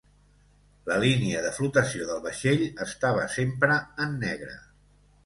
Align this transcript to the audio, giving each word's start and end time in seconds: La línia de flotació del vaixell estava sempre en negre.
La 0.91 0.95
línia 1.01 1.43
de 1.47 1.51
flotació 1.57 2.07
del 2.11 2.23
vaixell 2.23 2.63
estava 2.87 3.27
sempre 3.35 3.77
en 4.07 4.17
negre. 4.25 4.57